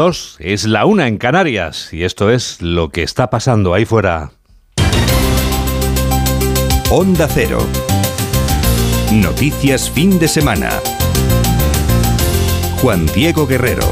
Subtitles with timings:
[0.00, 4.30] Dos, es la una en Canarias y esto es lo que está pasando ahí fuera.
[6.90, 7.58] Onda Cero.
[9.12, 10.70] Noticias fin de semana.
[12.80, 13.84] Juan Diego Guerrero.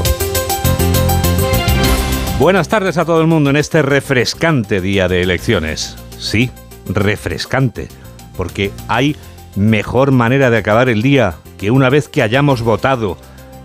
[2.39, 5.95] Buenas tardes a todo el mundo en este refrescante día de elecciones.
[6.17, 6.49] Sí,
[6.87, 7.87] refrescante,
[8.35, 9.15] porque hay
[9.55, 13.15] mejor manera de acabar el día que una vez que hayamos votado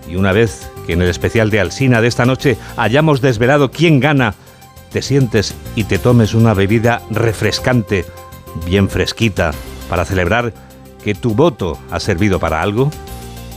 [0.06, 4.00] y una vez que en el especial de Alsina de esta noche hayamos desvelado quién
[4.00, 4.34] gana,
[4.92, 8.04] te sientes y te tomes una bebida refrescante,
[8.66, 9.52] bien fresquita,
[9.89, 10.52] para celebrar
[11.02, 12.90] que tu voto ha servido para algo?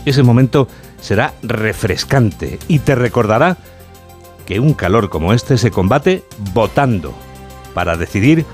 [0.05, 0.67] Ese momento
[1.01, 3.57] será refrescante y te recordará
[4.45, 6.23] que un calor como este se combate
[6.53, 7.13] votando
[7.73, 8.45] para decidir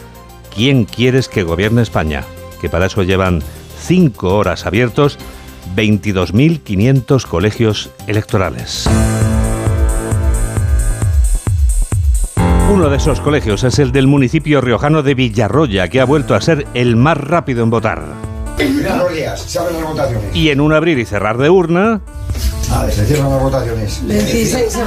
[0.53, 2.23] quién quieres que gobierne España,
[2.61, 3.41] que para eso llevan
[3.79, 5.17] cinco horas abiertos
[5.75, 8.87] 22.500 colegios electorales.
[12.71, 16.41] Uno de esos colegios es el del municipio riojano de Villarroya, que ha vuelto a
[16.41, 18.03] ser el más rápido en votar.
[20.33, 22.01] Y en un abrir y cerrar de urna...
[22.71, 24.07] A ver, se cierran las votaciones.
[24.07, 24.77] 16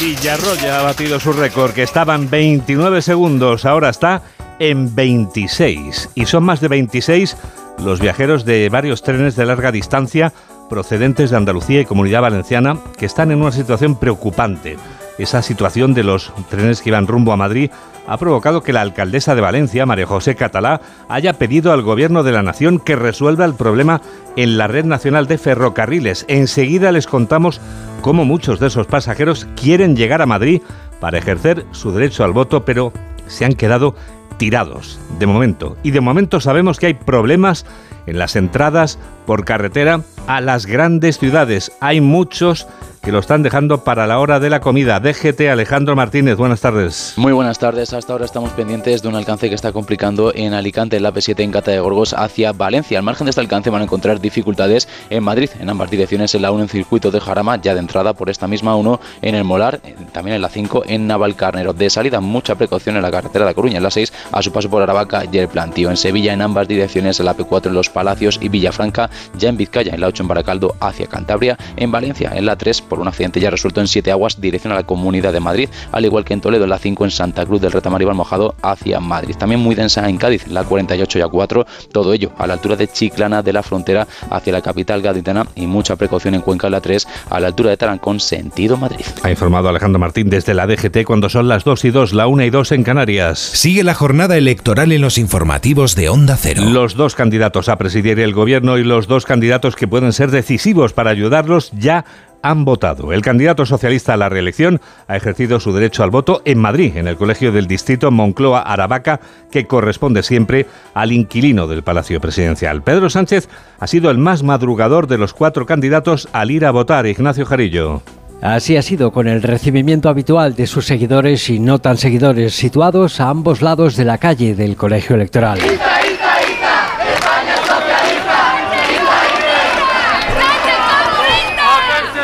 [0.00, 4.22] Villarroya ha batido su récord, que estaba en 29 segundos, ahora está
[4.58, 6.10] en 26.
[6.14, 7.36] Y son más de 26
[7.84, 10.32] los viajeros de varios trenes de larga distancia
[10.68, 14.76] procedentes de Andalucía y Comunidad Valenciana que están en una situación preocupante.
[15.18, 17.70] Esa situación de los trenes que iban rumbo a Madrid
[18.06, 22.32] ha provocado que la alcaldesa de Valencia, María José Catalá, haya pedido al gobierno de
[22.32, 24.00] la nación que resuelva el problema
[24.36, 26.24] en la red nacional de ferrocarriles.
[26.28, 27.60] Enseguida les contamos
[28.00, 30.62] cómo muchos de esos pasajeros quieren llegar a Madrid
[31.00, 32.92] para ejercer su derecho al voto, pero
[33.28, 33.94] se han quedado
[34.38, 35.76] tirados, de momento.
[35.82, 37.66] Y de momento sabemos que hay problemas
[38.06, 41.72] en las entradas por carretera a las grandes ciudades.
[41.80, 42.66] Hay muchos
[43.02, 45.00] que lo están dejando para la hora de la comida.
[45.00, 47.14] DGT Alejandro Martínez, buenas tardes.
[47.16, 47.92] Muy buenas tardes.
[47.92, 51.40] Hasta ahora estamos pendientes de un alcance que está complicando en Alicante, en la P7
[51.40, 52.98] en Cata de Gorgos hacia Valencia.
[52.98, 56.42] Al margen de este alcance van a encontrar dificultades en Madrid, en ambas direcciones, en
[56.42, 59.44] la 1 en circuito de Jarama, ya de entrada por esta misma 1 en el
[59.44, 59.80] Molar,
[60.12, 61.72] también en la 5 en Navalcarnero.
[61.72, 64.68] De salida, mucha precaución en la carretera de Coruña, en la 6 a su paso
[64.68, 65.90] por Aravaca y el Plantío.
[65.90, 69.56] En Sevilla, en ambas direcciones, en la P4 en Los Palacios y Villafranca, ya en
[69.56, 73.08] Vizcaya, en la 8 en Baracaldo hacia Cantabria, en Valencia, en la 3 por un
[73.08, 76.34] accidente ya resuelto en Siete Aguas, dirección a la Comunidad de Madrid, al igual que
[76.34, 79.36] en Toledo, en la 5 en Santa Cruz del Retamar y Mojado hacia Madrid.
[79.36, 82.76] También muy densa en Cádiz, la 48 y a 4, todo ello a la altura
[82.76, 86.80] de Chiclana de la frontera hacia la capital gaditana y mucha precaución en Cuenca, la
[86.80, 89.04] 3 a la altura de Tarancón, sentido Madrid.
[89.22, 92.44] Ha informado Alejandro Martín desde la DGT cuando son las 2 y 2, la 1
[92.44, 93.38] y 2 en Canarias.
[93.38, 96.62] Sigue la jornada electoral en los informativos de Onda Cero.
[96.64, 100.92] Los dos candidatos a presidir el gobierno y los dos candidatos que pueden ser decisivos
[100.92, 102.04] para ayudarlos ya
[102.42, 103.12] han votado.
[103.12, 107.08] El candidato socialista a la reelección ha ejercido su derecho al voto en Madrid, en
[107.08, 112.82] el colegio del distrito Moncloa Aravaca, que corresponde siempre al inquilino del Palacio Presidencial.
[112.82, 113.48] Pedro Sánchez
[113.78, 117.06] ha sido el más madrugador de los cuatro candidatos al ir a votar.
[117.06, 118.02] Ignacio Jarillo.
[118.40, 123.20] Así ha sido con el recibimiento habitual de sus seguidores y no tan seguidores situados
[123.20, 125.58] a ambos lados de la calle del colegio electoral.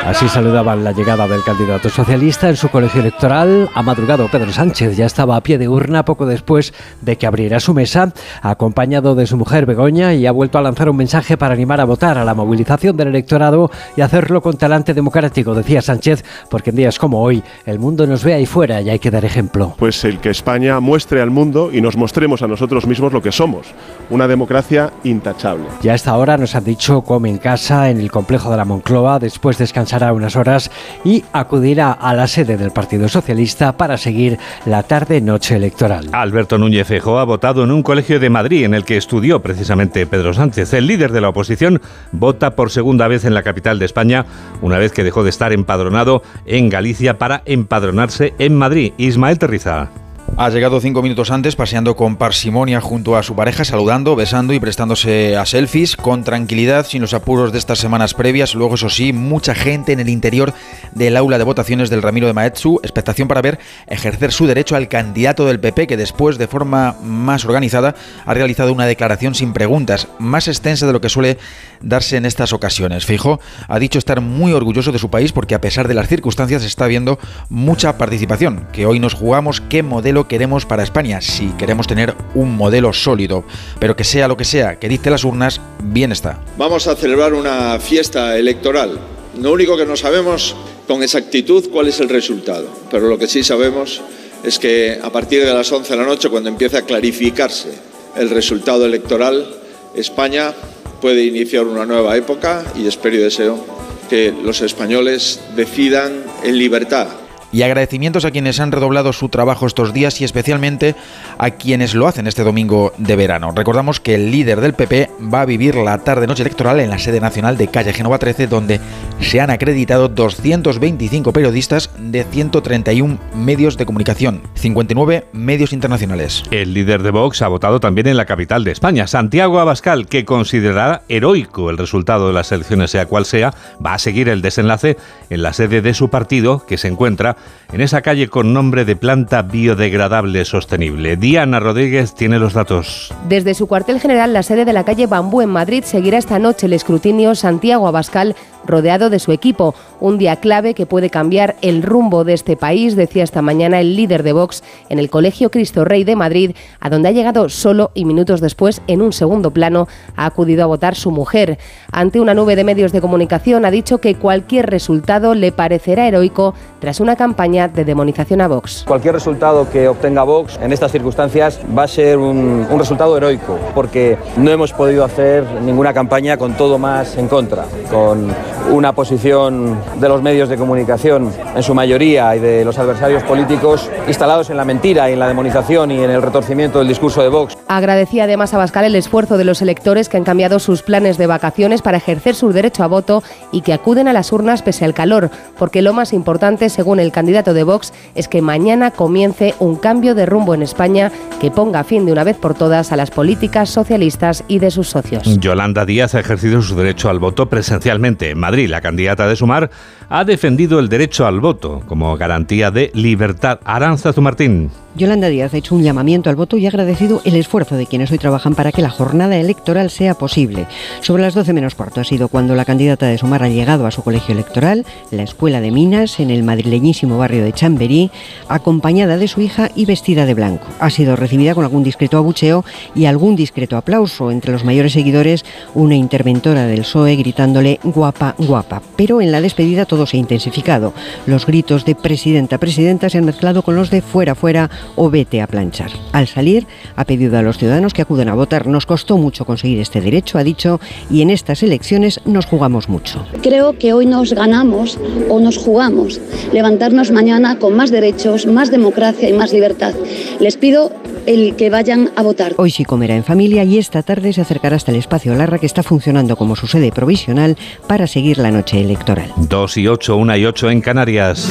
[0.07, 3.71] Así saludaban la llegada del candidato socialista en su colegio electoral.
[3.75, 7.59] Ha madrugado Pedro Sánchez, ya estaba a pie de urna poco después de que abriera
[7.59, 11.55] su mesa, acompañado de su mujer Begoña, y ha vuelto a lanzar un mensaje para
[11.55, 16.23] animar a votar a la movilización del electorado y hacerlo con talante democrático, decía Sánchez,
[16.51, 19.25] porque en días como hoy el mundo nos ve ahí fuera y hay que dar
[19.25, 19.75] ejemplo.
[19.79, 23.33] Pues el que España muestre al mundo y nos mostremos a nosotros mismos lo que
[23.33, 23.69] somos,
[24.11, 25.65] una democracia intachable.
[25.81, 28.67] Ya a esta hora nos han dicho come en casa en el complejo de la
[28.67, 30.71] Moncloa, después descansar unas horas
[31.05, 36.09] y acudirá a la sede del Partido Socialista para seguir la tarde-noche electoral.
[36.12, 40.06] Alberto Núñez Fejo ha votado en un colegio de Madrid en el que estudió precisamente
[40.06, 40.72] Pedro Sánchez.
[40.75, 41.81] El líder de la oposición
[42.12, 44.27] vota por segunda vez en la capital de España,
[44.62, 48.93] una vez que dejó de estar empadronado en Galicia para empadronarse en Madrid.
[48.99, 50.04] Ismael Terriza.
[50.37, 54.59] Ha llegado cinco minutos antes paseando con parsimonia junto a su pareja, saludando, besando y
[54.59, 58.57] prestándose a selfies, con tranquilidad, sin los apuros de estas semanas previas.
[58.57, 60.53] Luego, eso sí, mucha gente en el interior
[60.93, 62.81] del aula de votaciones del Ramiro de Maetsu.
[62.83, 67.45] Expectación para ver ejercer su derecho al candidato del PP, que después, de forma más
[67.45, 67.95] organizada,
[68.27, 71.39] ha realizado una declaración sin preguntas, más extensa de lo que suele
[71.81, 73.07] darse en estas ocasiones.
[73.07, 73.39] Fijo
[73.69, 76.89] ha dicho estar muy orgulloso de su país porque, a pesar de las circunstancias, está
[76.89, 77.21] viendo
[77.51, 78.67] mucha participación.
[78.73, 83.44] Que hoy nos jugamos qué modelo queremos para España, si queremos tener un modelo sólido.
[83.79, 86.41] Pero que sea lo que sea que dice las urnas, bien está.
[86.56, 88.99] Vamos a celebrar una fiesta electoral.
[89.41, 90.55] Lo único que no sabemos
[90.87, 94.00] con exactitud cuál es el resultado, pero lo que sí sabemos
[94.44, 97.71] es que a partir de las 11 de la noche, cuando empiece a clarificarse
[98.17, 99.47] el resultado electoral,
[99.94, 100.53] España
[101.00, 103.65] puede iniciar una nueva época y espero y deseo
[104.09, 107.09] que los españoles decidan en libertad
[107.55, 110.97] y agradecimientos a quienes han redoblado su trabajo estos días y especialmente
[111.39, 113.53] a quienes lo hacen este domingo de verano.
[113.55, 117.21] Recordamos que el líder del PP va a vivir la tarde-noche electoral en la sede
[117.21, 118.81] nacional de Calle Genova 13, donde
[119.21, 126.43] se han acreditado 225 periodistas de 131 medios de comunicación, 59 medios internacionales.
[126.50, 130.25] El líder de Vox ha votado también en la capital de España, Santiago Abascal, que
[130.25, 133.55] considerará heroico el resultado de las elecciones, sea cual sea,
[133.85, 134.97] va a seguir el desenlace
[135.31, 137.37] en la sede de su partido, que se encuentra
[137.73, 141.17] en esa calle con nombre de planta biodegradable sostenible.
[141.17, 143.12] Diana Rodríguez tiene los datos.
[143.29, 146.67] Desde su cuartel general, la sede de la calle Bambú en Madrid, seguirá esta noche
[146.67, 149.75] el escrutinio Santiago Abascal rodeado de su equipo.
[150.00, 153.97] Un día clave que puede cambiar el rumbo de este país, decía esta mañana el
[153.97, 157.90] líder de Vox en el Colegio Cristo Rey de Madrid, a donde ha llegado solo
[157.94, 161.58] y minutos después, en un segundo plano, ha acudido a votar su mujer.
[161.93, 166.55] Ante una nube de medios de comunicación ha dicho que cualquier resultado le parecerá heroico
[166.81, 168.85] tras una campaña de demonización a Vox.
[168.87, 173.59] Cualquier resultado que obtenga Vox en estas circunstancias va a ser un, un resultado heroico,
[173.75, 178.29] porque no hemos podido hacer ninguna campaña con todo más en contra, con
[178.71, 183.91] una posición de los medios de comunicación, en su mayoría, y de los adversarios políticos
[184.09, 187.29] instalados en la mentira y en la demonización y en el retorcimiento del discurso de
[187.29, 187.57] Vox.
[187.69, 191.27] Agradecía además a Bascal el esfuerzo de los electores que han cambiado sus planes de
[191.27, 193.23] vacaciones para ejercer su derecho a voto
[193.53, 197.13] y que acuden a las urnas pese al calor, porque lo más importante, según el
[197.13, 201.11] candidato de Vox, es que mañana comience un cambio de rumbo en España
[201.41, 204.88] que ponga fin de una vez por todas a las políticas socialistas y de sus
[204.88, 205.38] socios.
[205.41, 208.69] Yolanda Díaz ha ejercido su derecho al voto presencialmente en Madrid.
[208.69, 209.71] La candidata de Sumar
[210.09, 213.61] ha defendido el derecho al voto como garantía de libertad.
[213.65, 214.71] Aranzazu Martín.
[214.97, 218.12] Yolanda Díaz ha hecho un llamamiento al voto y ha agradecido el esfuerzo de quienes
[218.12, 220.67] hoy trabajan para que la jornada electoral sea posible.
[221.01, 223.91] Sobre las 12 menos cuarto ha sido cuando la candidata de Sumar ha llegado a
[223.91, 228.12] su colegio electoral, la Escuela de Minas, en el madrileñísimo barrio de Chamberí,
[228.49, 230.69] acompañada de su hija y vestida de blanco.
[230.79, 232.65] Ha sido recibida con algún discreto abucheo
[232.95, 234.31] y algún discreto aplauso.
[234.31, 238.81] Entre los mayores seguidores, una interventora del PSOE gritándole guapa, guapa.
[238.97, 240.93] Pero en la despedida todo se ha intensificado.
[241.25, 245.41] Los gritos de presidenta, presidenta se han mezclado con los de fuera, fuera o vete
[245.41, 245.93] a planchar.
[246.11, 248.67] Al salir, ha pedido a los ciudadanos que acudan a votar.
[248.67, 253.25] Nos costó mucho conseguir este derecho, ha dicho, y en estas elecciones nos jugamos mucho.
[253.41, 254.99] Creo que hoy nos ganamos
[255.29, 256.20] o nos jugamos
[256.52, 259.94] levantarnos mañana con más derechos, más democracia y más libertad.
[260.40, 260.90] Les pido
[261.26, 262.55] el que vayan a votar.
[262.56, 265.67] Hoy sí comerá en familia y esta tarde se acercará hasta el espacio Larra que
[265.67, 267.56] está funcionando como su sede provisional
[267.87, 269.32] para seguir la noche electoral.
[269.37, 271.51] 2 y 8, 1 y 8 en Canarias.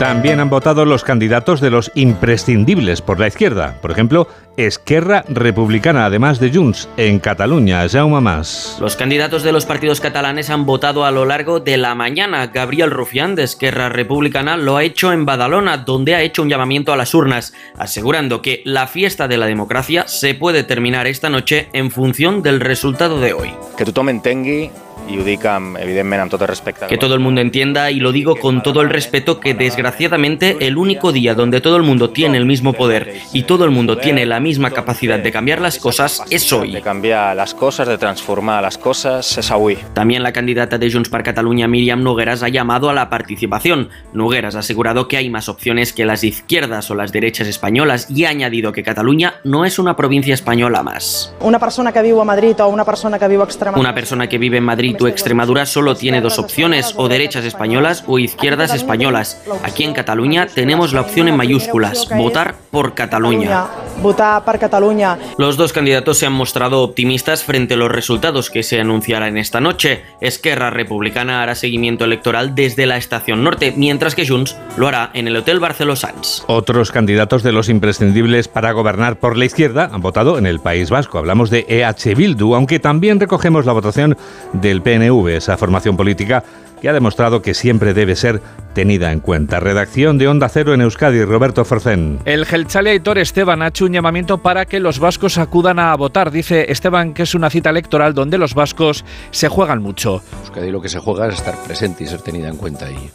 [0.00, 3.76] También han votado los candidatos de los imprescindibles por la izquierda.
[3.82, 4.28] Por ejemplo,
[4.66, 7.88] Esquerra Republicana, además de Junts, en Cataluña.
[7.88, 8.76] Jaume Mas.
[8.80, 12.46] Los candidatos de los partidos catalanes han votado a lo largo de la mañana.
[12.48, 16.92] Gabriel Rufián, de Esquerra Republicana, lo ha hecho en Badalona, donde ha hecho un llamamiento
[16.92, 21.68] a las urnas, asegurando que la fiesta de la democracia se puede terminar esta noche
[21.72, 23.50] en función del resultado de hoy.
[23.76, 24.70] Que tú tomen tengui
[25.10, 26.86] y ho dic amb, evidentment amb tot el respecte.
[26.86, 30.76] Que todo el mundo entienda, y lo digo con todo el respeto, que desgraciadamente el
[30.76, 34.26] único día donde todo el mundo tiene el mismo poder y todo el mundo tiene
[34.26, 36.72] la misma capacidad de cambiar las cosas es hoy.
[36.72, 39.78] De cambiar las cosas, de transformar las cosas, es avui.
[39.94, 43.90] También la candidata de Junts per Catalunya, Miriam Nogueras, ha llamado a la participación.
[44.12, 48.24] Nogueras ha asegurado que hay más opciones que las izquierdas o las derechas españolas y
[48.24, 51.34] ha añadido que Cataluña no es una provincia española más.
[51.40, 53.80] Una persona que viu a Madrid o una persona que viu a Extremadura.
[53.80, 58.04] Una persona que vive en Madrid o Extremadura solo tiene dos opciones, o derechas españolas
[58.06, 59.42] o izquierdas españolas.
[59.62, 63.66] Aquí en Cataluña tenemos la opción en mayúsculas, votar por Cataluña.
[64.02, 65.18] Votar per Catalunya.
[65.38, 69.60] Los dos candidatos se han mostrado optimistas frente a los resultados que se anunciarán esta
[69.60, 70.02] noche.
[70.20, 75.28] Esquerra Republicana hará seguimiento electoral desde la Estación Norte, mientras que Junts lo hará en
[75.28, 76.44] el Hotel Barceló Sans.
[76.46, 80.90] Otros candidatos de los imprescindibles para gobernar por la izquierda han votado en el País
[80.90, 81.18] Vasco.
[81.18, 84.16] Hablamos de EH Bildu, aunque también recogemos la votación
[84.52, 86.44] del PNV, esa formación política
[86.80, 88.40] que ha demostrado que siempre debe ser
[88.74, 89.60] tenida en cuenta.
[89.60, 92.20] Redacción de Onda Cero en Euskadi, Roberto Forcén.
[92.24, 96.30] El Gelchale Aitor Esteban ha hecho un llamamiento para que los vascos acudan a votar.
[96.30, 100.22] Dice Esteban que es una cita electoral donde los vascos se juegan mucho.
[100.42, 103.10] Euskadi lo que se juega es estar presente y ser tenida en cuenta y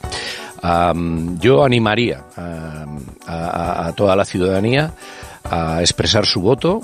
[1.39, 2.23] yo animaría
[3.27, 4.93] a, toda la ciudadanía
[5.43, 6.81] a expresar su voto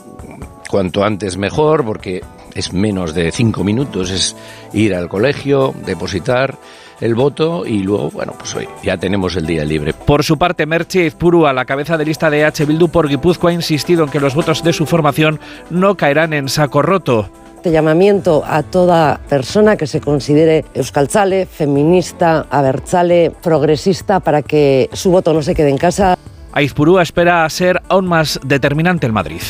[0.70, 2.22] cuanto antes mejor, porque
[2.56, 4.36] es menos de cinco minutos, es
[4.74, 6.58] ir al colegio, depositar
[7.00, 9.94] el voto y luego, bueno, pues hoy ya tenemos el día libre.
[9.94, 12.66] Por su parte, Merche Izpuru, a la cabeza de lista de H.
[12.66, 15.40] Bildu por Guipúzcoa, ha insistido en que los votos de su formación
[15.70, 17.30] no caerán en saco roto
[17.62, 25.12] este llamamiento a toda persona que se considere euskaltzale, feminista, abertzale, progresista, para que su
[25.12, 26.18] voto no se quede en casa.
[26.54, 29.42] Aizpurúa espera ser aún más determinante en Madrid.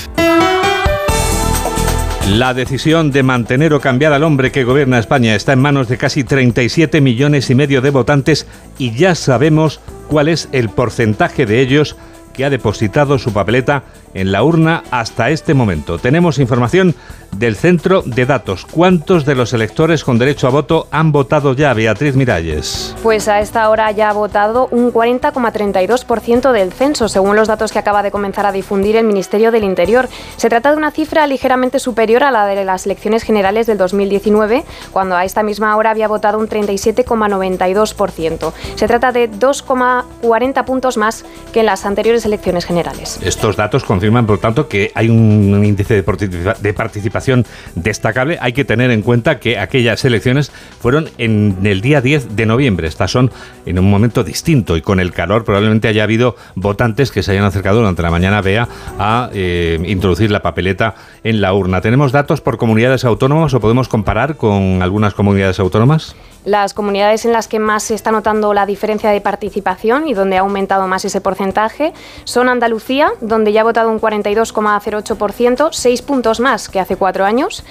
[2.30, 5.98] La decisión de mantener o cambiar al hombre que gobierna España está en manos de
[5.98, 8.48] casi 37 millones y medio de votantes
[8.78, 11.98] y ya sabemos cuál es el porcentaje de ellos
[12.34, 16.00] que ha depositado su papeleta en la urna hasta este momento.
[16.00, 16.96] Tenemos información
[17.38, 18.66] del Centro de Datos.
[18.66, 22.96] ¿Cuántos de los electores con derecho a voto han votado ya, Beatriz Miralles?
[23.04, 27.78] Pues a esta hora ya ha votado un 40,32% del censo, según los datos que
[27.80, 30.10] acaba de comenzar a difundir el Ministerio del Interior.
[30.36, 34.66] Se trata de una cifra ligeramente superior a la de las elecciones generales del 2019,
[34.92, 38.52] cuando a esta misma hora había votado un 37,92%.
[38.76, 43.20] Se trata de 2,40 puntos más que en las anteriores elecciones generales.
[43.24, 48.40] Estos datos con confirman, por tanto, que hay un índice de participación destacable.
[48.42, 52.88] Hay que tener en cuenta que aquellas elecciones fueron en el día 10 de noviembre.
[52.88, 53.30] Estas son
[53.68, 57.44] en un momento distinto y con el calor probablemente haya habido votantes que se hayan
[57.44, 58.68] acercado durante la mañana, vea,
[58.98, 61.82] a eh, introducir la papeleta en la urna.
[61.82, 66.16] ¿Tenemos datos por comunidades autónomas o podemos comparar con algunas comunidades autónomas?
[66.44, 70.38] Las comunidades en las que más se está notando la diferencia de participación y donde
[70.38, 71.94] ha aumentado más ese porcentaje
[72.24, 77.64] son Andalucía, donde ya ha votado un 42,08%, seis puntos más que hace cuatro años.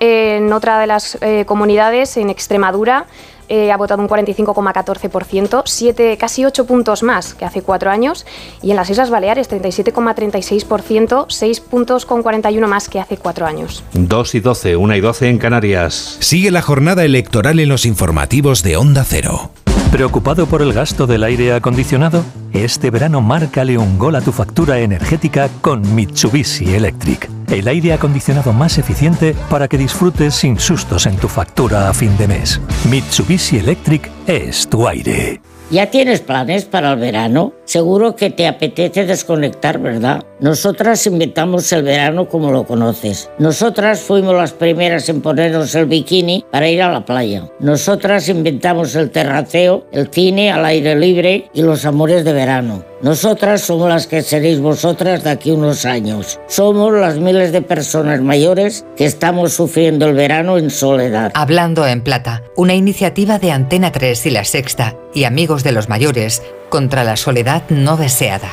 [0.00, 3.06] En otra de las eh, comunidades, en Extremadura,
[3.48, 8.26] eh, ha votado un 45,14%, siete, casi 8 puntos más que hace cuatro años.
[8.62, 13.82] Y en las Islas Baleares, 37,36%, 6 puntos con 41 más que hace cuatro años.
[13.94, 16.16] 2 y 12, 1 y 12 en Canarias.
[16.20, 19.50] Sigue la jornada electoral en los informativos de Onda Cero.
[19.90, 22.22] ¿Preocupado por el gasto del aire acondicionado?
[22.52, 27.37] Este verano márcale un gol a tu factura energética con Mitsubishi Electric.
[27.50, 32.16] El aire acondicionado más eficiente para que disfrutes sin sustos en tu factura a fin
[32.18, 32.60] de mes.
[32.90, 35.40] Mitsubishi Electric es tu aire.
[35.70, 37.52] ¿Ya tienes planes para el verano?
[37.64, 40.24] Seguro que te apetece desconectar, ¿verdad?
[40.40, 43.28] Nosotras inventamos el verano como lo conoces.
[43.38, 47.50] Nosotras fuimos las primeras en ponernos el bikini para ir a la playa.
[47.58, 52.84] Nosotras inventamos el terraceo, el cine al aire libre y los amores de verano.
[53.02, 56.38] Nosotras somos las que seréis vosotras de aquí unos años.
[56.46, 61.32] Somos las miles de personas mayores que estamos sufriendo el verano en soledad.
[61.34, 65.88] Hablando en Plata, una iniciativa de Antena 3 y La Sexta y Amigos de los
[65.88, 68.52] Mayores contra la soledad no deseada.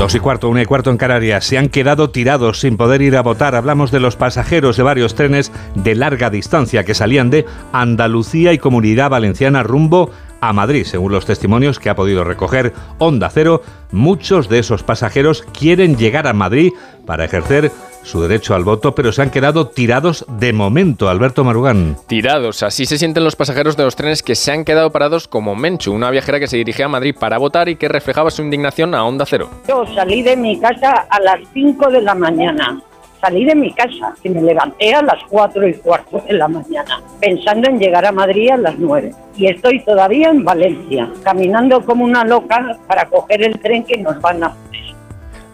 [0.00, 1.44] Dos y cuarto, una y cuarto en Canarias.
[1.44, 3.54] Se han quedado tirados sin poder ir a votar.
[3.54, 8.58] Hablamos de los pasajeros de varios trenes de larga distancia que salían de Andalucía y
[8.58, 10.86] Comunidad Valenciana rumbo a Madrid.
[10.86, 13.60] Según los testimonios que ha podido recoger Onda Cero,
[13.92, 16.72] muchos de esos pasajeros quieren llegar a Madrid
[17.04, 17.70] para ejercer
[18.02, 21.08] su derecho al voto, pero se han quedado tirados de momento.
[21.08, 21.96] Alberto Marugán.
[22.06, 25.54] Tirados, así se sienten los pasajeros de los trenes que se han quedado parados como
[25.54, 28.94] Menchu, una viajera que se dirigía a Madrid para votar y que reflejaba su indignación
[28.94, 29.50] a Onda Cero.
[29.68, 32.80] Yo salí de mi casa a las 5 de la mañana.
[33.20, 37.02] Salí de mi casa y me levanté a las 4 y cuarto de la mañana,
[37.20, 39.12] pensando en llegar a Madrid a las 9.
[39.36, 44.18] Y estoy todavía en Valencia, caminando como una loca para coger el tren que nos
[44.22, 44.56] van a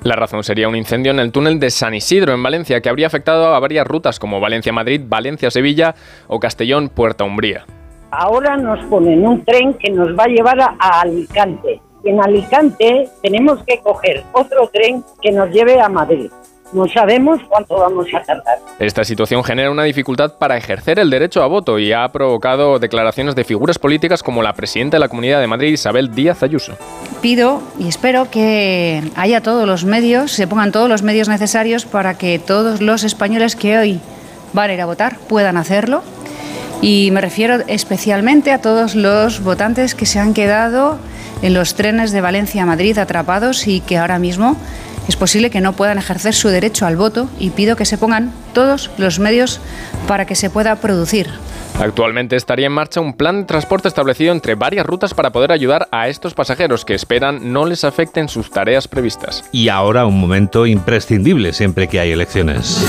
[0.06, 3.08] la razón sería un incendio en el túnel de San Isidro, en Valencia, que habría
[3.08, 5.94] afectado a varias rutas como Valencia-Madrid, Valencia-Sevilla
[6.28, 7.64] o Castellón-Puerta Umbría.
[8.12, 11.80] Ahora nos ponen un tren que nos va a llevar a Alicante.
[12.04, 16.30] En Alicante tenemos que coger otro tren que nos lleve a Madrid
[16.72, 18.58] no sabemos cuánto vamos a tardar.
[18.78, 23.34] Esta situación genera una dificultad para ejercer el derecho a voto y ha provocado declaraciones
[23.34, 26.76] de figuras políticas como la presidenta de la Comunidad de Madrid, Isabel Díaz Ayuso.
[27.22, 32.18] Pido y espero que haya todos los medios, se pongan todos los medios necesarios para
[32.18, 34.00] que todos los españoles que hoy
[34.52, 36.02] van a ir a votar puedan hacerlo
[36.82, 40.98] Y me refiero especialmente a todos los votantes que se han quedado
[41.42, 44.56] en los trenes de Valencia a Madrid atrapados y que ahora mismo
[45.08, 48.32] es posible que no puedan ejercer su derecho al voto y pido que se pongan
[48.52, 49.60] todos los medios
[50.08, 51.28] para que se pueda producir.
[51.78, 55.88] Actualmente estaría en marcha un plan de transporte establecido entre varias rutas para poder ayudar
[55.90, 59.44] a estos pasajeros que esperan no les afecten sus tareas previstas.
[59.52, 62.82] Y ahora un momento imprescindible siempre que hay elecciones.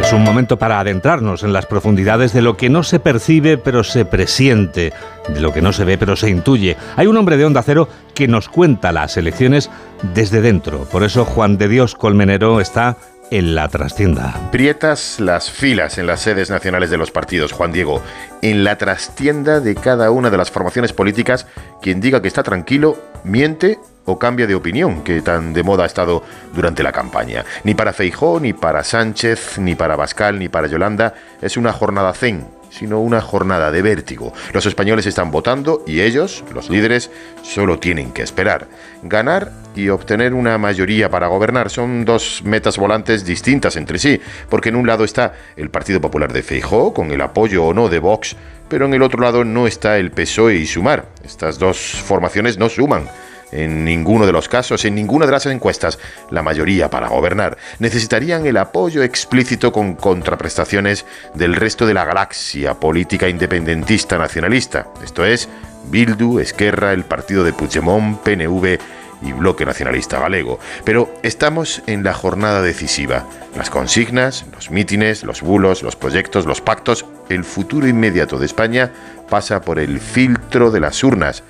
[0.00, 3.84] Es un momento para adentrarnos en las profundidades de lo que no se percibe pero
[3.84, 4.94] se presiente,
[5.28, 6.76] de lo que no se ve pero se intuye.
[6.96, 9.70] Hay un hombre de Onda Cero que nos cuenta las elecciones
[10.14, 10.84] desde dentro.
[10.84, 12.96] Por eso Juan de Dios Colmenero está
[13.30, 14.34] en la trastienda.
[14.50, 18.02] Prietas las filas en las sedes nacionales de los partidos, Juan Diego.
[18.42, 21.46] En la trastienda de cada una de las formaciones políticas,
[21.82, 25.86] quien diga que está tranquilo, miente o cambia de opinión, que tan de moda ha
[25.86, 26.22] estado
[26.54, 27.44] durante la campaña.
[27.64, 32.14] Ni para Feijó, ni para Sánchez, ni para Bascal, ni para Yolanda, es una jornada
[32.14, 34.32] zen, sino una jornada de vértigo.
[34.52, 37.10] Los españoles están votando y ellos, los líderes,
[37.42, 38.68] solo tienen que esperar.
[39.02, 44.68] Ganar y obtener una mayoría para gobernar son dos metas volantes distintas entre sí, porque
[44.68, 47.98] en un lado está el Partido Popular de Feijó, con el apoyo o no de
[47.98, 48.36] Vox,
[48.68, 51.06] pero en el otro lado no está el PSOE y Sumar.
[51.24, 53.08] Estas dos formaciones no suman
[53.52, 55.98] en ninguno de los casos, en ninguna de las encuestas,
[56.30, 57.56] la mayoría para gobernar.
[57.78, 65.24] Necesitarían el apoyo explícito con contraprestaciones del resto de la galaxia política independentista nacionalista, esto
[65.24, 65.48] es,
[65.90, 68.78] Bildu, Esquerra, el partido de Puigdemont, PNV
[69.22, 70.58] y Bloque Nacionalista Galego.
[70.84, 73.26] Pero estamos en la jornada decisiva.
[73.56, 78.92] Las consignas, los mítines, los bulos, los proyectos, los pactos, el futuro inmediato de España
[79.28, 81.42] pasa por el filtro de las urnas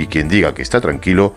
[0.00, 1.34] y quien diga que está tranquilo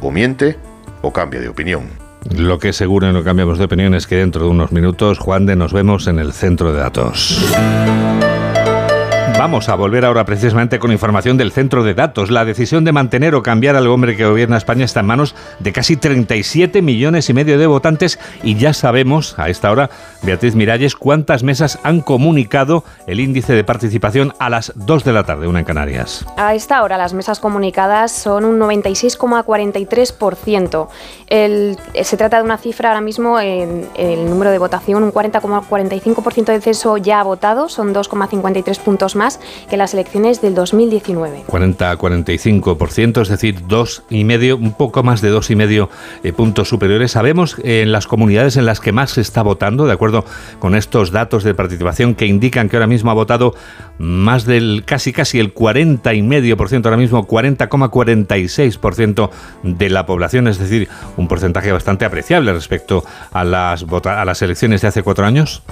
[0.00, 0.56] o miente
[1.02, 1.88] o cambia de opinión.
[2.30, 5.56] Lo que seguro no cambiamos de opinión es que dentro de unos minutos, Juan de,
[5.56, 7.44] nos vemos en el centro de datos.
[9.36, 12.30] Vamos a volver ahora precisamente con información del centro de datos.
[12.30, 15.72] La decisión de mantener o cambiar al hombre que gobierna España está en manos de
[15.72, 19.90] casi 37 millones y medio de votantes y ya sabemos a esta hora,
[20.22, 25.24] Beatriz Miralles, cuántas mesas han comunicado el índice de participación a las 2 de la
[25.24, 26.24] tarde, una en Canarias.
[26.36, 30.88] A esta hora las mesas comunicadas son un 96,43%.
[31.28, 36.60] se trata de una cifra ahora mismo en el número de votación, un 40,45% de
[36.60, 39.23] censo ya ha votado, son 2,53 puntos más
[39.68, 41.44] que las elecciones del 2019.
[41.46, 45.88] 40-45%, es decir, dos y medio, un poco más de dos y medio
[46.22, 47.12] eh, puntos superiores.
[47.12, 50.24] Sabemos eh, en las comunidades en las que más se está votando, de acuerdo
[50.58, 53.54] con estos datos de participación que indican que ahora mismo ha votado
[53.98, 59.30] más del casi casi el 40 y medio por ciento, ahora mismo 40,46%
[59.62, 64.82] de la población, es decir, un porcentaje bastante apreciable respecto a las, a las elecciones
[64.82, 65.62] de hace cuatro años.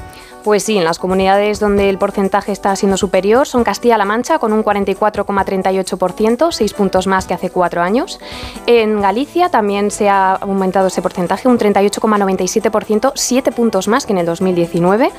[0.44, 4.52] Pues sí, en las comunidades donde el porcentaje está siendo superior son Castilla-La Mancha con
[4.52, 8.18] un 44,38%, seis puntos más que hace cuatro años.
[8.66, 14.18] En Galicia también se ha aumentado ese porcentaje, un 38,97%, siete puntos más que en
[14.18, 15.10] el 2019.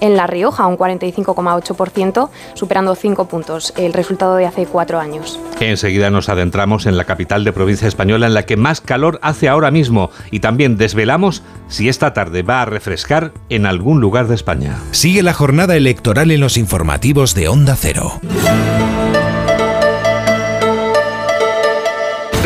[0.00, 5.38] En La Rioja un 45,8%, superando cinco puntos el resultado de hace cuatro años.
[5.60, 9.48] Enseguida nos adentramos en la capital de provincia española en la que más calor hace
[9.48, 14.36] ahora mismo y también desvelamos si esta tarde va a refrescar en algún lugar de
[14.36, 14.69] España.
[14.90, 18.20] Sigue la jornada electoral en los informativos de Onda Cero.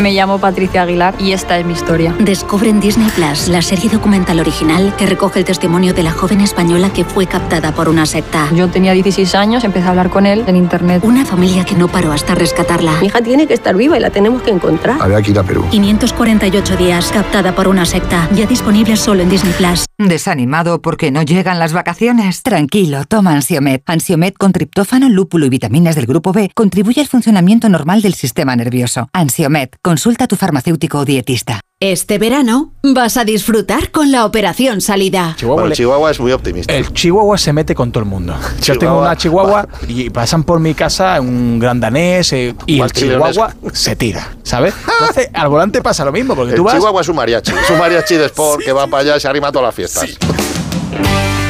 [0.01, 2.13] Me llamo Patricia Aguilar y esta es mi historia.
[2.19, 6.41] Descubre en Disney Plus la serie documental original que recoge el testimonio de la joven
[6.41, 8.49] española que fue captada por una secta.
[8.53, 11.01] Yo tenía 16 años, empecé a hablar con él en internet.
[11.03, 12.99] Una familia que no paró hasta rescatarla.
[12.99, 14.97] Mi hija tiene que estar viva y la tenemos que encontrar.
[15.01, 15.65] Había que ir a Perú.
[15.71, 19.84] 548 días captada por una secta, ya disponible solo en Disney Plus.
[19.97, 22.43] ¿Desanimado porque no llegan las vacaciones?
[22.43, 23.81] Tranquilo, toma Ansiomet.
[23.85, 28.57] Ansiomet con triptófano, lúpulo y vitaminas del grupo B contribuye al funcionamiento normal del sistema
[28.57, 29.07] nervioso.
[29.13, 31.61] Ansiomet Consulta a tu farmacéutico o dietista.
[31.91, 35.35] Este verano vas a disfrutar con la operación salida.
[35.37, 36.73] Chihuahua, el Chihuahua es muy optimista.
[36.73, 38.35] El Chihuahua se mete con todo el mundo.
[38.59, 42.91] Yo tengo una Chihuahua y pasan por mi casa un gran danés eh, y el
[42.91, 44.73] Chihuahua se tira, ¿sabes?
[44.99, 46.73] Entonces al volante pasa lo mismo porque el tú vas...
[46.73, 49.27] Chihuahua es un mariachi, es un mariachi de sport que va para allá y se
[49.27, 50.17] arrima a todas las fiestas.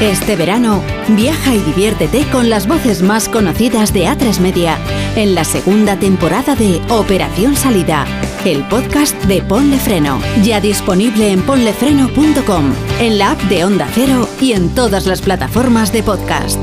[0.01, 4.77] Este verano, viaja y diviértete con las voces más conocidas de A3 Media
[5.15, 8.05] en la segunda temporada de Operación Salida,
[8.45, 14.29] el podcast de Ponle Freno, ya disponible en ponlefreno.com, en la app de Onda Cero
[14.39, 16.59] y en todas las plataformas de podcast.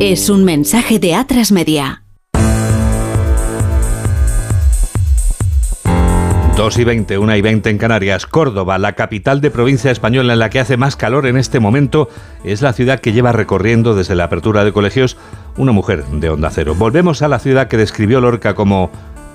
[0.00, 2.02] Es un mensaje de A3 Media.
[6.56, 8.24] 2 y 20, 1 y 20 en Canarias.
[8.24, 12.08] Córdoba, la capital de provincia española en la que hace más calor en este momento,
[12.44, 15.18] es la ciudad que lleva recorriendo desde la apertura de colegios
[15.58, 16.74] una mujer de Onda Cero.
[16.74, 18.90] Volvemos a la ciudad que describió Lorca como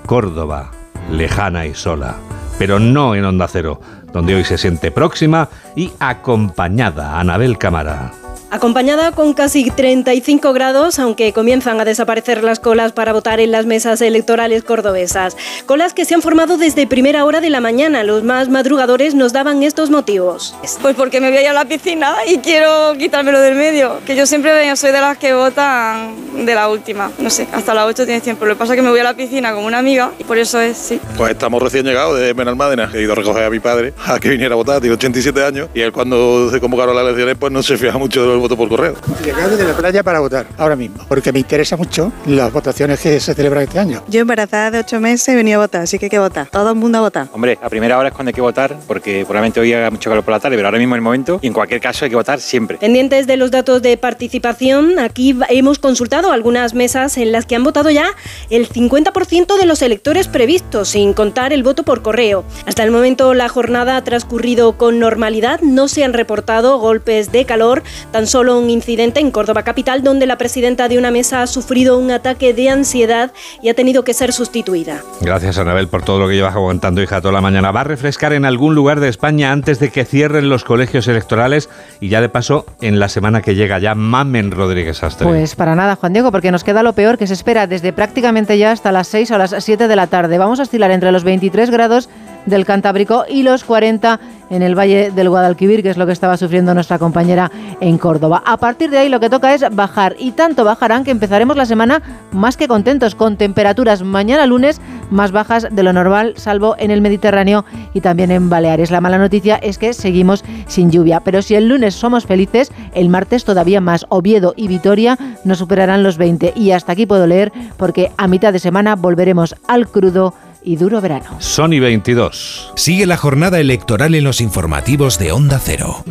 [0.06, 0.72] Córdoba,
[1.10, 2.16] lejana y sola,
[2.58, 3.80] pero no en Onda Cero,
[4.12, 8.12] donde hoy se siente próxima y acompañada Anabel Cámara.
[8.52, 13.64] Acompañada con casi 35 grados, aunque comienzan a desaparecer las colas para votar en las
[13.64, 15.38] mesas electorales cordobesas.
[15.64, 18.04] Colas que se han formado desde primera hora de la mañana.
[18.04, 20.54] Los más madrugadores nos daban estos motivos.
[20.82, 24.00] Pues porque me voy a ir a la piscina y quiero quitármelo del medio.
[24.04, 27.10] Que yo siempre soy de las que votan de la última.
[27.20, 28.44] No sé, hasta las 8 tienes tiempo.
[28.44, 30.36] Lo que pasa es que me voy a la piscina con una amiga y por
[30.36, 31.00] eso es, sí.
[31.16, 32.90] Pues estamos recién llegados de Benalmádena.
[32.92, 34.78] He ido a recoger a mi padre a que viniera a votar.
[34.78, 38.20] Tiene 87 años y él cuando se convocaron las elecciones pues no se fija mucho
[38.28, 38.94] del voto por correo.
[39.24, 43.18] Llegado de la playa para votar ahora mismo, porque me interesa mucho las votaciones que
[43.20, 44.02] se celebran este año.
[44.08, 46.48] Yo embarazada de ocho meses he venido a votar, así que hay que votar.
[46.48, 47.28] Todo el mundo a votar.
[47.32, 50.24] Hombre, a primera hora es cuando hay que votar, porque probablemente hoy haga mucho calor
[50.24, 52.16] por la tarde, pero ahora mismo es el momento y en cualquier caso hay que
[52.16, 52.78] votar siempre.
[52.78, 57.64] Pendientes de los datos de participación, aquí hemos consultado algunas mesas en las que han
[57.64, 58.06] votado ya
[58.50, 62.44] el 50% de los electores previstos, sin contar el voto por correo.
[62.66, 67.44] Hasta el momento la jornada ha transcurrido con normalidad, no se han reportado golpes de
[67.44, 71.46] calor, tan solo un incidente en Córdoba capital donde la presidenta de una mesa ha
[71.46, 75.02] sufrido un ataque de ansiedad y ha tenido que ser sustituida.
[75.20, 77.72] Gracias Anabel por todo lo que llevas aguantando hija toda la mañana.
[77.72, 81.68] ¿Va a refrescar en algún lugar de España antes de que cierren los colegios electorales
[82.00, 85.26] y ya de paso en la semana que llega ya Mamen Rodríguez Astre?
[85.26, 88.56] Pues para nada Juan Diego porque nos queda lo peor que se espera desde prácticamente
[88.56, 90.38] ya hasta las 6 o las 7 de la tarde.
[90.38, 92.08] Vamos a oscilar entre los 23 grados
[92.46, 94.18] del Cantábrico y los 40
[94.52, 98.42] en el Valle del Guadalquivir, que es lo que estaba sufriendo nuestra compañera en Córdoba.
[98.44, 101.64] A partir de ahí lo que toca es bajar y tanto bajarán que empezaremos la
[101.64, 106.90] semana más que contentos con temperaturas mañana lunes más bajas de lo normal, salvo en
[106.90, 108.90] el Mediterráneo y también en Baleares.
[108.90, 113.08] La mala noticia es que seguimos sin lluvia, pero si el lunes somos felices, el
[113.08, 114.04] martes todavía más.
[114.10, 118.52] Oviedo y Vitoria no superarán los 20 y hasta aquí puedo leer porque a mitad
[118.52, 121.36] de semana volveremos al crudo y duro verano.
[121.38, 122.72] Sony 22.
[122.76, 126.04] Sigue la jornada electoral en los informativos de Onda Cero.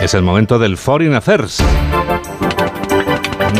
[0.00, 1.62] Es el momento del Foreign Affairs.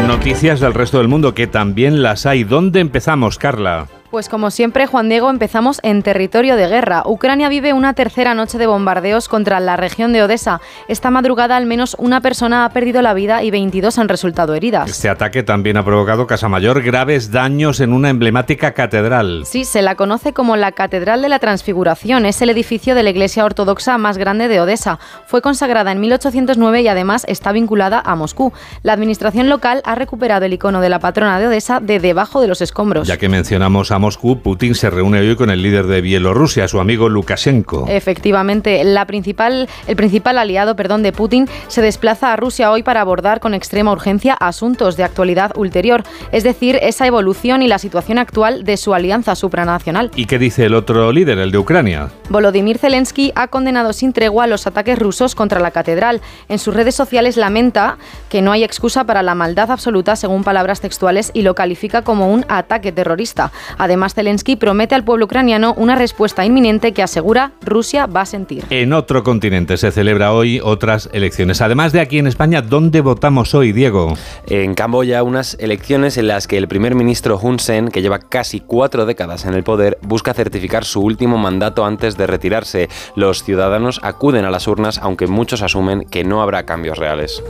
[0.07, 2.45] Noticias del resto del mundo que también las hay.
[2.45, 3.89] ¿Dónde empezamos, Carla?
[4.11, 7.05] Pues como siempre, Juan Diego, empezamos en territorio de guerra.
[7.07, 10.61] Ucrania vive una tercera noche de bombardeos contra la región de Odessa.
[10.89, 14.91] Esta madrugada al menos una persona ha perdido la vida y 22 han resultado heridas.
[14.91, 19.45] Este ataque también ha provocado Casamayor graves daños en una emblemática catedral.
[19.47, 22.27] Sí, se la conoce como la Catedral de la Transfiguración.
[22.27, 24.99] Es el edificio de la iglesia ortodoxa más grande de Odessa.
[25.27, 28.53] Fue consagrada en 1809 y además está vinculada a Moscú.
[28.83, 32.49] La administración local ha recuperado el icono de la patrona de Odessa de debajo de
[32.49, 33.07] los escombros.
[33.07, 36.81] Ya que mencionamos a Moscú, Putin se reúne hoy con el líder de Bielorrusia, su
[36.81, 37.87] amigo Lukashenko.
[37.89, 43.03] Efectivamente, la principal, el principal aliado perdón, de Putin se desplaza a Rusia hoy para
[43.03, 48.19] abordar con extrema urgencia asuntos de actualidad ulterior, es decir, esa evolución y la situación
[48.19, 50.11] actual de su alianza supranacional.
[50.17, 52.09] ¿Y qué dice el otro líder, el de Ucrania?
[52.31, 56.23] Volodymyr Zelensky ha condenado sin tregua los ataques rusos contra la catedral.
[56.49, 57.99] En sus redes sociales lamenta
[58.31, 62.33] que no hay excusa para la maldad absoluta, según palabras textuales, y lo califica como
[62.33, 63.53] un ataque terrorista.
[63.77, 68.65] Además, Zelensky promete al pueblo ucraniano una respuesta inminente que asegura Rusia va a sentir.
[68.71, 71.61] En otro continente se celebra hoy otras elecciones.
[71.61, 74.15] Además de aquí en España, ¿dónde votamos hoy, Diego?
[74.47, 78.61] En Camboya, unas elecciones en las que el primer ministro Hun Sen, que lleva casi
[78.61, 82.89] cuatro décadas en el poder, busca certificar su último mandato antes de retirarse.
[83.15, 87.43] Los ciudadanos acuden a las urnas, aunque muchos asumen que no habrá cambios reales.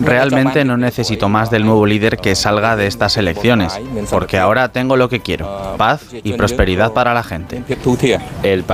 [0.00, 4.96] Realmente no necesito más del nuevo líder que salga de estas elecciones, porque ahora tengo
[4.96, 7.62] lo que quiero, paz y prosperidad para la gente.
[8.42, 8.64] El,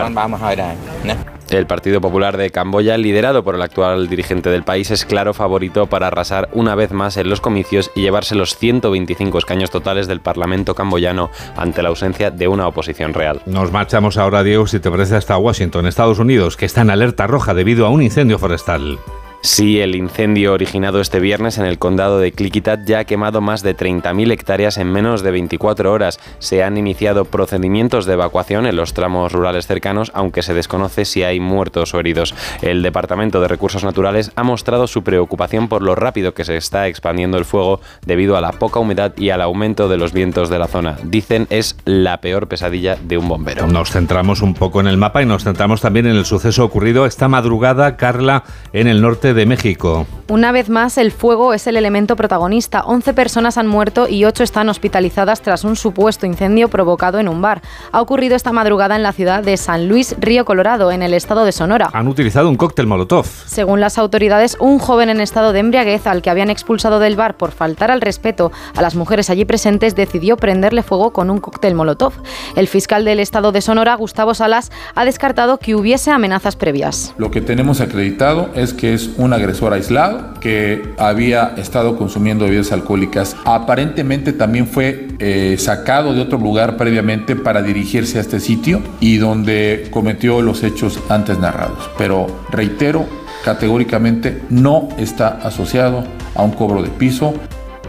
[1.51, 5.87] el Partido Popular de Camboya, liderado por el actual dirigente del país, es claro favorito
[5.87, 10.21] para arrasar una vez más en los comicios y llevarse los 125 escaños totales del
[10.21, 13.43] Parlamento camboyano ante la ausencia de una oposición real.
[13.47, 17.27] Nos marchamos ahora, Diego, si te parece, hasta Washington, Estados Unidos, que está en alerta
[17.27, 18.99] roja debido a un incendio forestal.
[19.43, 23.63] Sí, el incendio originado este viernes en el condado de Cliquitat ya ha quemado más
[23.63, 26.21] de 30.000 hectáreas en menos de 24 horas.
[26.41, 31.23] Se han iniciado procedimientos de evacuación en los tramos rurales cercanos, aunque se desconoce si
[31.23, 32.35] hay muertos o heridos.
[32.61, 36.87] El Departamento de Recursos Naturales ha mostrado su preocupación por lo rápido que se está
[36.87, 40.59] expandiendo el fuego debido a la poca humedad y al aumento de los vientos de
[40.59, 40.99] la zona.
[41.03, 43.67] Dicen es la peor pesadilla de un bombero.
[43.69, 47.07] Nos centramos un poco en el mapa y nos centramos también en el suceso ocurrido
[47.07, 50.07] esta madrugada, Carla, en el norte de México.
[50.31, 52.83] Una vez más, el fuego es el elemento protagonista.
[52.83, 57.43] 11 personas han muerto y 8 están hospitalizadas tras un supuesto incendio provocado en un
[57.43, 57.63] bar.
[57.91, 61.45] Ha ocurrido esta madrugada en la ciudad de San Luis, Río Colorado, en el estado
[61.45, 61.91] de Sonora.
[61.93, 63.27] Han utilizado un cóctel Molotov.
[63.27, 67.37] Según las autoridades, un joven en estado de embriaguez al que habían expulsado del bar
[67.37, 71.75] por faltar al respeto a las mujeres allí presentes decidió prenderle fuego con un cóctel
[71.75, 72.13] Molotov.
[72.55, 77.15] El fiscal del estado de Sonora, Gustavo Salas, ha descartado que hubiese amenazas previas.
[77.19, 82.73] Lo que tenemos acreditado es que es un agresor aislado que había estado consumiendo bebidas
[82.73, 83.37] alcohólicas.
[83.45, 89.17] Aparentemente también fue eh, sacado de otro lugar previamente para dirigirse a este sitio y
[89.17, 91.91] donde cometió los hechos antes narrados.
[91.99, 93.07] Pero reitero,
[93.45, 96.05] categóricamente no está asociado
[96.35, 97.35] a un cobro de piso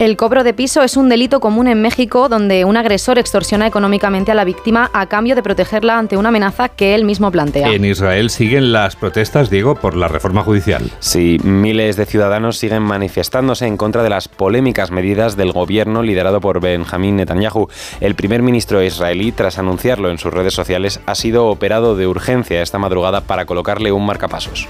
[0.01, 4.31] el cobro de piso es un delito común en México donde un agresor extorsiona económicamente
[4.31, 7.71] a la víctima a cambio de protegerla ante una amenaza que él mismo plantea.
[7.71, 10.89] En Israel siguen las protestas, Diego, por la reforma judicial.
[10.97, 16.41] Sí, miles de ciudadanos siguen manifestándose en contra de las polémicas medidas del gobierno liderado
[16.41, 17.67] por Benjamín Netanyahu.
[17.99, 22.63] El primer ministro israelí, tras anunciarlo en sus redes sociales, ha sido operado de urgencia
[22.63, 24.67] esta madrugada para colocarle un marcapasos.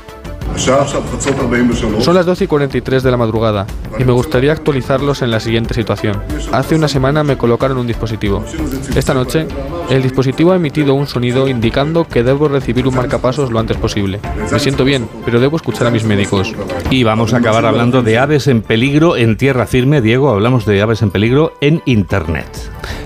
[0.55, 3.65] Son las 12 y 43 de la madrugada
[3.97, 6.21] y me gustaría actualizarlos en la siguiente situación.
[6.51, 8.43] Hace una semana me colocaron un dispositivo.
[8.95, 9.47] Esta noche,
[9.89, 14.19] el dispositivo ha emitido un sonido indicando que debo recibir un marcapasos lo antes posible.
[14.51, 16.53] Me siento bien, pero debo escuchar a mis médicos.
[16.89, 20.01] Y vamos a acabar hablando de aves en peligro en tierra firme.
[20.01, 22.47] Diego, hablamos de aves en peligro en Internet.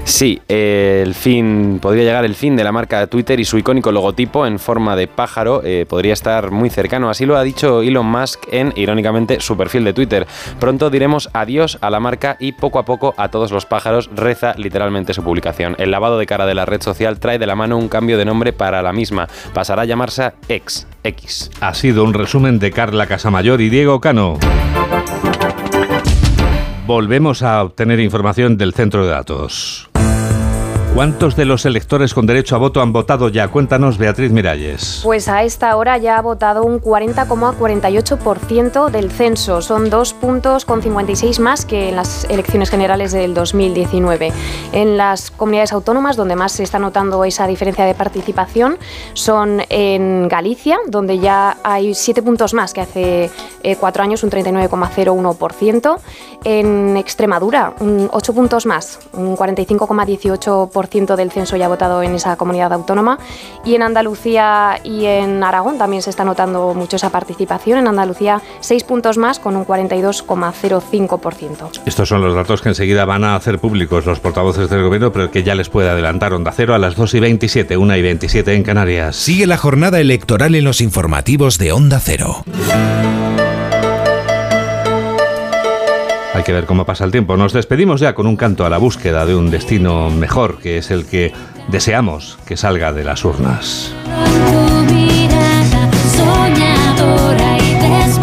[0.05, 3.91] Sí, el fin podría llegar el fin de la marca de Twitter y su icónico
[3.91, 7.09] logotipo en forma de pájaro eh, podría estar muy cercano.
[7.09, 10.27] Así lo ha dicho Elon Musk en, irónicamente, su perfil de Twitter.
[10.59, 14.53] Pronto diremos adiós a la marca y poco a poco a todos los pájaros, reza
[14.57, 15.75] literalmente su publicación.
[15.79, 18.25] El lavado de cara de la red social trae de la mano un cambio de
[18.25, 19.27] nombre para la misma.
[19.53, 20.87] Pasará a llamarse X.
[21.03, 21.51] X.
[21.61, 24.37] Ha sido un resumen de Carla Casamayor y Diego Cano.
[26.85, 29.89] Volvemos a obtener información del centro de datos.
[30.95, 33.49] ¿Cuántos de los electores con derecho a voto han votado ya?
[33.49, 35.01] Cuéntanos, Beatriz Miralles.
[35.03, 39.61] Pues a esta hora ya ha votado un 40,48% del censo.
[39.61, 44.31] Son dos puntos con 56 más que en las elecciones generales del 2019.
[44.71, 48.77] En las comunidades autónomas donde más se está notando esa diferencia de participación
[49.15, 53.29] son en Galicia, donde ya hay siete puntos más que hace
[53.63, 55.99] eh, cuatro años, un 39,01%.
[56.45, 60.84] En Extremadura, un 8 puntos más, un 45,18%
[61.15, 63.19] del censo ya votado en esa comunidad autónoma.
[63.63, 67.79] Y en Andalucía y en Aragón también se está notando mucho esa participación.
[67.79, 71.81] En Andalucía, seis puntos más con un 42,05%.
[71.85, 75.31] Estos son los datos que enseguida van a hacer públicos los portavoces del gobierno, pero
[75.31, 78.53] que ya les puede adelantar Onda Cero a las 2 y 27, 1 y 27
[78.53, 79.15] en Canarias.
[79.15, 82.43] Sigue la jornada electoral en los informativos de Onda Cero.
[86.45, 87.35] Que ver cómo pasa el tiempo.
[87.35, 90.91] Nos despedimos ya con un canto a la búsqueda de un destino mejor, que es
[90.91, 91.33] el que
[91.67, 93.91] deseamos que salga de las urnas.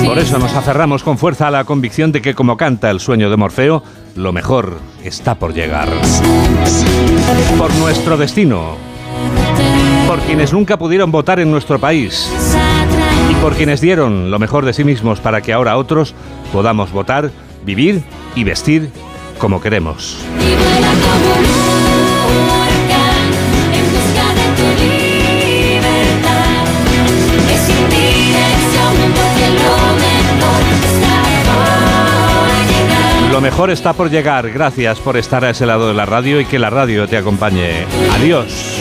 [0.06, 3.28] Por eso nos aferramos con fuerza a la convicción de que, como canta el sueño
[3.28, 3.82] de Morfeo,
[4.14, 5.88] lo mejor está por llegar.
[7.58, 8.76] Por nuestro destino.
[10.06, 12.32] Por quienes nunca pudieron votar en nuestro país.
[13.30, 16.14] Y por quienes dieron lo mejor de sí mismos para que ahora otros
[16.52, 17.32] podamos votar
[17.64, 18.03] vivir
[18.35, 18.90] y vestir
[19.38, 20.18] como queremos.
[33.33, 34.51] Lo mejor está por llegar.
[34.51, 37.87] Gracias por estar a ese lado de la radio y que la radio te acompañe.
[38.12, 38.79] Adiós.